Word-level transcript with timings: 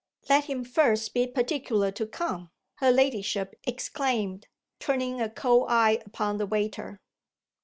"Let 0.27 0.45
him 0.45 0.65
first 0.65 1.13
be 1.13 1.27
particular 1.27 1.91
to 1.91 2.07
come!" 2.07 2.49
her 2.77 2.91
ladyship 2.91 3.53
exclaimed, 3.67 4.47
turning 4.79 5.21
a 5.21 5.29
cold 5.29 5.67
eye 5.69 6.01
upon 6.07 6.37
the 6.39 6.47
waiter. 6.47 6.99